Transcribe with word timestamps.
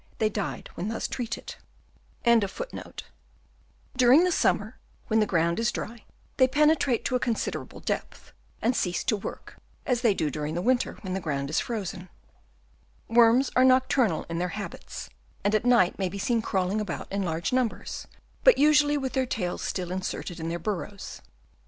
* 0.07 0.19
During 0.19 0.63
the 0.79 1.03
summer 4.31 4.79
when 5.07 5.19
the 5.19 5.25
ground 5.27 5.59
is 5.59 5.71
dry, 5.71 6.05
they 6.37 6.47
penetrate 6.47 7.05
to 7.05 7.15
a 7.15 7.19
consider 7.19 7.61
able 7.61 7.81
depth 7.81 8.31
and 8.63 8.75
cease 8.75 9.03
to 9.03 9.15
work, 9.15 9.57
as 9.85 10.01
they 10.01 10.15
do 10.15 10.31
during 10.31 10.55
the 10.55 10.61
winter 10.63 10.93
when 11.01 11.13
the 11.13 11.19
ground 11.19 11.51
is 11.51 11.59
frozen. 11.59 12.09
Worms 13.09 13.51
are 13.55 13.63
nocturnal 13.63 14.25
in 14.27 14.39
their 14.39 14.49
habits, 14.57 15.07
and 15.43 15.53
at 15.53 15.65
night 15.65 15.99
may 15.99 16.09
be 16.09 16.17
seen 16.17 16.41
crawling 16.41 16.81
about 16.81 17.05
in 17.11 17.21
large 17.21 17.53
numbers, 17.53 18.07
but 18.43 18.57
usually 18.57 18.97
with 18.97 19.13
their 19.13 19.27
tails 19.27 19.61
still 19.61 19.91
inserted 19.91 20.39
in 20.39 20.49
their 20.49 20.57
burrows. 20.57 21.21